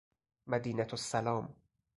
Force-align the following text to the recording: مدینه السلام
مدینه 0.47 0.83
السلام 0.89 1.55